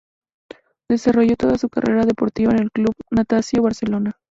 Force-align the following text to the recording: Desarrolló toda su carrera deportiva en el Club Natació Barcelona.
Desarrolló 0.89 1.35
toda 1.35 1.59
su 1.59 1.69
carrera 1.69 2.07
deportiva 2.07 2.51
en 2.53 2.57
el 2.63 2.71
Club 2.71 2.95
Natació 3.11 3.61
Barcelona. 3.61 4.13